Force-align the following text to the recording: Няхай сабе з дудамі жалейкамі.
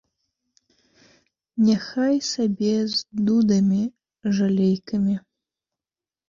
Няхай 1.65 2.17
сабе 2.29 2.71
з 2.95 3.27
дудамі 3.27 3.83
жалейкамі. 4.39 5.15